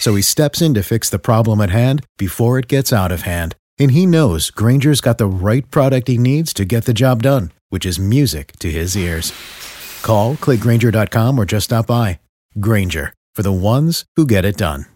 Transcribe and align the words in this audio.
So 0.00 0.14
he 0.14 0.22
steps 0.22 0.62
in 0.62 0.74
to 0.74 0.82
fix 0.82 1.10
the 1.10 1.18
problem 1.18 1.60
at 1.60 1.70
hand 1.70 2.04
before 2.16 2.58
it 2.58 2.68
gets 2.68 2.92
out 2.92 3.12
of 3.12 3.22
hand. 3.22 3.56
And 3.78 3.90
he 3.90 4.06
knows 4.06 4.50
Granger's 4.50 5.00
got 5.00 5.18
the 5.18 5.26
right 5.26 5.68
product 5.70 6.08
he 6.08 6.18
needs 6.18 6.52
to 6.54 6.64
get 6.64 6.84
the 6.84 6.94
job 6.94 7.22
done, 7.22 7.52
which 7.68 7.84
is 7.84 7.98
music 7.98 8.52
to 8.60 8.70
his 8.70 8.96
ears. 8.96 9.32
Call, 10.02 10.36
clickgranger.com, 10.36 11.38
or 11.38 11.44
just 11.44 11.64
stop 11.64 11.86
by. 11.86 12.20
Granger, 12.60 13.12
for 13.34 13.42
the 13.42 13.52
ones 13.52 14.04
who 14.16 14.26
get 14.26 14.44
it 14.44 14.56
done. 14.56 14.86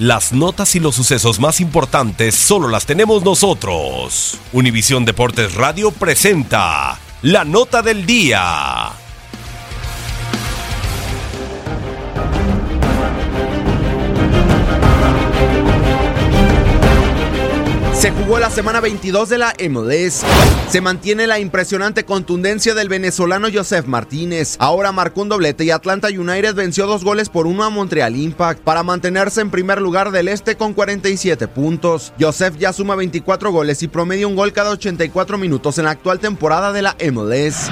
Las 0.00 0.32
notas 0.32 0.74
y 0.74 0.80
los 0.80 0.94
sucesos 0.94 1.40
más 1.40 1.60
importantes 1.60 2.34
solo 2.34 2.68
las 2.68 2.86
tenemos 2.86 3.22
nosotros. 3.22 4.38
Univisión 4.54 5.04
Deportes 5.04 5.56
Radio 5.56 5.90
presenta 5.90 6.98
la 7.20 7.44
nota 7.44 7.82
del 7.82 8.06
día. 8.06 8.99
Se 18.00 18.12
jugó 18.12 18.38
la 18.38 18.48
semana 18.48 18.80
22 18.80 19.28
de 19.28 19.36
la 19.36 19.52
MLS. 19.68 20.24
Se 20.70 20.80
mantiene 20.80 21.26
la 21.26 21.38
impresionante 21.38 22.06
contundencia 22.06 22.72
del 22.72 22.88
venezolano 22.88 23.48
Joseph 23.52 23.84
Martínez. 23.84 24.56
Ahora 24.58 24.90
marcó 24.90 25.20
un 25.20 25.28
doblete 25.28 25.64
y 25.64 25.70
Atlanta 25.70 26.08
United 26.08 26.54
venció 26.54 26.86
dos 26.86 27.04
goles 27.04 27.28
por 27.28 27.46
uno 27.46 27.62
a 27.62 27.68
Montreal 27.68 28.16
Impact 28.16 28.62
para 28.62 28.82
mantenerse 28.82 29.42
en 29.42 29.50
primer 29.50 29.82
lugar 29.82 30.12
del 30.12 30.28
este 30.28 30.56
con 30.56 30.72
47 30.72 31.46
puntos. 31.48 32.14
Joseph 32.18 32.56
ya 32.56 32.72
suma 32.72 32.94
24 32.94 33.52
goles 33.52 33.82
y 33.82 33.88
promedia 33.88 34.26
un 34.26 34.34
gol 34.34 34.54
cada 34.54 34.70
84 34.70 35.36
minutos 35.36 35.76
en 35.76 35.84
la 35.84 35.90
actual 35.90 36.20
temporada 36.20 36.72
de 36.72 36.80
la 36.80 36.96
MLS. 37.12 37.68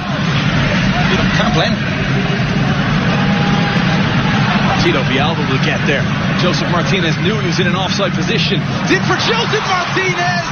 Tito 4.89 5.05
Villalba 5.05 5.45
will 5.53 5.61
get 5.69 5.85
there. 5.87 6.01
Joseph 6.41 6.73
Martinez 6.73 7.15
knew 7.19 7.37
he 7.37 7.47
was 7.47 7.61
in 7.61 7.67
an 7.67 7.77
offside 7.77 8.17
position. 8.17 8.57
It's 8.89 8.97
in 8.97 9.05
for 9.05 9.21
Joseph 9.21 9.61
Martinez! 9.69 10.49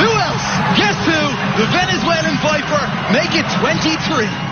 Who 0.00 0.08
else? 0.08 0.46
Guess 0.80 0.96
who? 1.04 1.22
The 1.60 1.68
Venezuelan 1.68 2.40
Viper 2.40 3.12
make 3.12 3.36
it 3.36 3.44
23. 3.60 4.49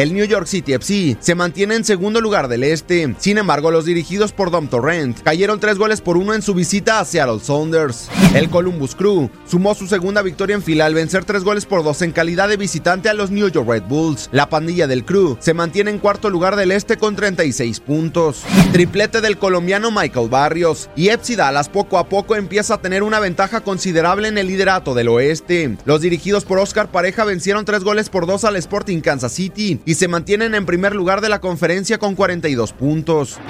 El 0.00 0.14
New 0.14 0.24
York 0.24 0.46
City 0.46 0.72
FC 0.72 1.18
se 1.20 1.34
mantiene 1.34 1.74
en 1.74 1.84
segundo 1.84 2.22
lugar 2.22 2.48
del 2.48 2.64
este. 2.64 3.14
Sin 3.18 3.36
embargo, 3.36 3.70
los 3.70 3.84
dirigidos 3.84 4.32
por 4.32 4.50
Dom 4.50 4.66
Torrent 4.66 5.20
cayeron 5.20 5.60
tres 5.60 5.76
goles 5.76 6.00
por 6.00 6.16
uno 6.16 6.32
en 6.32 6.40
su 6.40 6.54
visita 6.54 7.00
a 7.00 7.04
Seattle 7.04 7.38
Sounders. 7.38 8.08
El 8.34 8.48
Columbus 8.48 8.94
Crew 8.94 9.28
sumó 9.46 9.74
su 9.74 9.86
segunda 9.86 10.22
victoria 10.22 10.56
en 10.56 10.62
fila 10.62 10.86
al 10.86 10.94
vencer 10.94 11.26
tres 11.26 11.44
goles 11.44 11.66
por 11.66 11.84
dos 11.84 12.00
en 12.00 12.12
calidad 12.12 12.48
de 12.48 12.56
visitante 12.56 13.10
a 13.10 13.12
los 13.12 13.30
New 13.30 13.46
York 13.50 13.68
Red 13.68 13.82
Bulls. 13.90 14.30
La 14.32 14.48
pandilla 14.48 14.86
del 14.86 15.04
Crew 15.04 15.36
se 15.38 15.52
mantiene 15.52 15.90
en 15.90 15.98
cuarto 15.98 16.30
lugar 16.30 16.56
del 16.56 16.72
este 16.72 16.96
con 16.96 17.14
36 17.14 17.80
puntos. 17.80 18.44
Triplete 18.72 19.20
del 19.20 19.36
colombiano 19.36 19.90
Michael 19.90 20.30
Barrios 20.30 20.88
y 20.96 21.08
FC 21.08 21.36
Dallas 21.36 21.68
poco 21.68 21.98
a 21.98 22.08
poco 22.08 22.36
empieza 22.36 22.72
a 22.72 22.80
tener 22.80 23.02
una 23.02 23.20
ventaja 23.20 23.60
considerable 23.60 24.28
en 24.28 24.38
el 24.38 24.46
liderato 24.46 24.94
del 24.94 25.08
oeste. 25.08 25.76
Los 25.84 26.00
dirigidos 26.00 26.46
por 26.46 26.58
Oscar 26.58 26.90
Pareja 26.90 27.24
vencieron 27.24 27.66
tres 27.66 27.84
goles 27.84 28.08
por 28.08 28.26
dos 28.26 28.44
al 28.44 28.56
Sporting 28.56 29.02
Kansas 29.02 29.32
City 29.32 29.78
y 29.90 29.96
se 29.96 30.06
mantienen 30.06 30.54
en 30.54 30.66
primer 30.66 30.94
lugar 30.94 31.20
de 31.20 31.28
la 31.28 31.40
conferencia 31.40 31.98
con 31.98 32.14
42 32.14 32.72
puntos. 32.72 33.40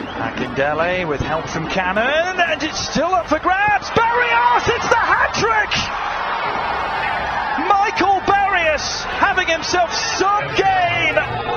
Michael 7.68 8.22
Barrios 8.26 9.04
having 9.20 9.48
himself 9.48 9.92
some 9.92 10.46
gain. 10.56 11.49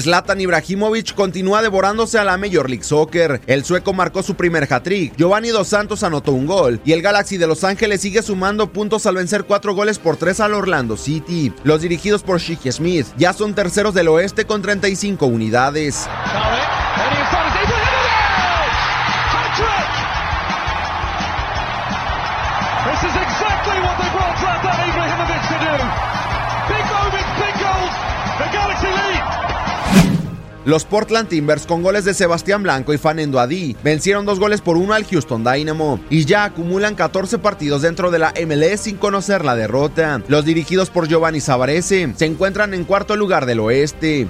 Zlatan 0.00 0.40
Ibrahimovic 0.40 1.14
continúa 1.14 1.60
devorándose 1.60 2.18
a 2.18 2.24
la 2.24 2.38
Major 2.38 2.70
League 2.70 2.84
Soccer. 2.84 3.42
El 3.46 3.64
sueco 3.64 3.92
marcó 3.92 4.22
su 4.22 4.34
primer 4.34 4.72
hat-trick. 4.72 5.14
Giovanni 5.16 5.48
Dos 5.48 5.68
Santos 5.68 6.02
anotó 6.02 6.32
un 6.32 6.46
gol. 6.46 6.80
Y 6.84 6.92
el 6.92 7.02
Galaxy 7.02 7.36
de 7.36 7.46
Los 7.46 7.62
Ángeles 7.64 8.00
sigue 8.00 8.22
sumando 8.22 8.72
puntos 8.72 9.04
al 9.04 9.16
vencer 9.16 9.44
cuatro 9.44 9.74
goles 9.74 9.98
por 9.98 10.16
tres 10.16 10.40
al 10.40 10.54
Orlando 10.54 10.96
City. 10.96 11.52
Los 11.64 11.82
dirigidos 11.82 12.22
por 12.22 12.40
Shiki 12.40 12.72
Smith 12.72 13.06
ya 13.18 13.34
son 13.34 13.54
terceros 13.54 13.92
del 13.92 14.08
oeste 14.08 14.46
con 14.46 14.62
35 14.62 15.26
unidades. 15.26 16.08
Big 26.68 26.84
big 28.38 28.52
Galaxy. 28.52 29.21
Los 30.64 30.84
Portland 30.84 31.28
Timbers 31.28 31.66
con 31.66 31.82
goles 31.82 32.04
de 32.04 32.14
Sebastián 32.14 32.62
Blanco 32.62 32.94
y 32.94 32.98
Fanendo 32.98 33.40
Adi 33.40 33.76
vencieron 33.82 34.24
dos 34.24 34.38
goles 34.38 34.60
por 34.60 34.76
uno 34.76 34.94
al 34.94 35.04
Houston 35.04 35.42
Dynamo 35.42 35.98
y 36.08 36.24
ya 36.24 36.44
acumulan 36.44 36.94
14 36.94 37.38
partidos 37.38 37.82
dentro 37.82 38.12
de 38.12 38.20
la 38.20 38.32
MLS 38.46 38.82
sin 38.82 38.96
conocer 38.96 39.44
la 39.44 39.56
derrota. 39.56 40.22
Los 40.28 40.44
dirigidos 40.44 40.88
por 40.88 41.08
Giovanni 41.08 41.40
Savarese 41.40 42.12
se 42.16 42.26
encuentran 42.26 42.74
en 42.74 42.84
cuarto 42.84 43.16
lugar 43.16 43.44
del 43.44 43.58
oeste. 43.58 44.28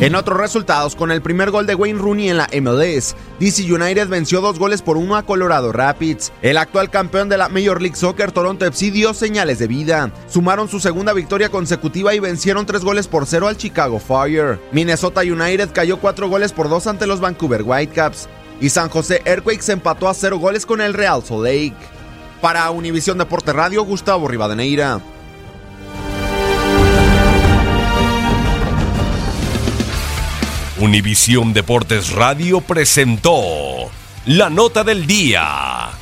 En 0.00 0.16
otros 0.16 0.38
resultados, 0.38 0.96
con 0.96 1.12
el 1.12 1.22
primer 1.22 1.52
gol 1.52 1.66
de 1.66 1.76
Wayne 1.76 1.98
Rooney 1.98 2.28
en 2.28 2.36
la 2.36 2.48
MLS, 2.60 3.14
DC 3.38 3.72
United 3.72 4.08
venció 4.08 4.40
dos 4.40 4.58
goles 4.58 4.82
por 4.82 4.96
uno 4.96 5.14
a 5.14 5.24
Colorado 5.24 5.70
Rapids. 5.70 6.32
El 6.42 6.56
actual 6.56 6.90
campeón 6.90 7.28
de 7.28 7.38
la 7.38 7.48
Major 7.48 7.80
League 7.80 7.96
Soccer, 7.96 8.32
Toronto 8.32 8.66
FC, 8.66 8.90
dio 8.90 9.14
señales 9.14 9.60
de 9.60 9.68
vida. 9.68 10.12
Sumaron 10.28 10.68
su 10.68 10.80
segunda 10.80 11.12
victoria 11.12 11.50
consecutiva 11.50 12.14
y 12.14 12.18
vencieron 12.18 12.66
tres 12.66 12.82
goles 12.82 13.06
por 13.06 13.26
cero 13.26 13.46
al 13.46 13.56
Chicago 13.56 14.00
Fire. 14.00 14.58
Minnesota 14.72 15.20
United 15.20 15.71
cayó 15.72 15.98
cuatro 15.98 16.28
goles 16.28 16.52
por 16.52 16.68
dos 16.68 16.86
ante 16.86 17.06
los 17.06 17.20
Vancouver 17.20 17.62
Whitecaps. 17.64 18.28
Y 18.60 18.68
San 18.68 18.88
José 18.88 19.22
Earthquakes 19.24 19.72
empató 19.72 20.08
a 20.08 20.14
cero 20.14 20.38
goles 20.38 20.66
con 20.66 20.80
el 20.80 20.94
Real 20.94 21.22
Salt 21.24 21.44
Lake. 21.44 21.74
Para 22.40 22.70
Univisión 22.70 23.18
Deporte 23.18 23.52
Radio, 23.52 23.84
Gustavo 23.84 24.28
Rivadeneira. 24.28 25.00
Univisión 30.78 31.52
Deportes 31.52 32.10
Radio 32.10 32.60
presentó 32.60 33.90
la 34.26 34.50
nota 34.50 34.82
del 34.82 35.06
día. 35.06 36.01